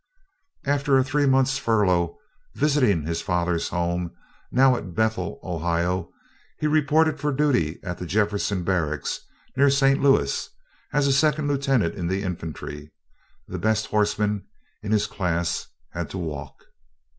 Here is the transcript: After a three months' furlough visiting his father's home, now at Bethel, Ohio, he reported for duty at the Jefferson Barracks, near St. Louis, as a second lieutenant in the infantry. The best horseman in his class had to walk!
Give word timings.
After 0.65 0.97
a 0.97 1.03
three 1.03 1.27
months' 1.27 1.59
furlough 1.59 2.17
visiting 2.55 3.03
his 3.03 3.21
father's 3.21 3.67
home, 3.69 4.09
now 4.51 4.75
at 4.75 4.95
Bethel, 4.95 5.39
Ohio, 5.43 6.11
he 6.57 6.65
reported 6.65 7.19
for 7.19 7.31
duty 7.31 7.79
at 7.83 7.99
the 7.99 8.07
Jefferson 8.07 8.63
Barracks, 8.63 9.19
near 9.55 9.69
St. 9.69 10.01
Louis, 10.01 10.49
as 10.91 11.05
a 11.05 11.13
second 11.13 11.47
lieutenant 11.49 11.93
in 11.93 12.07
the 12.07 12.23
infantry. 12.23 12.91
The 13.47 13.59
best 13.59 13.85
horseman 13.85 14.47
in 14.81 14.91
his 14.91 15.05
class 15.05 15.67
had 15.91 16.09
to 16.09 16.17
walk! 16.17 16.55